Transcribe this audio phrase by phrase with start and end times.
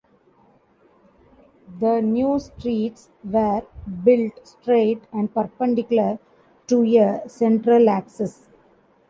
[1.79, 3.61] The new streets were
[4.03, 6.17] built straight and perpendicular
[6.69, 8.49] to a central axis.